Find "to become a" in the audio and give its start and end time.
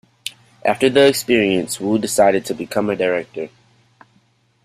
2.45-2.95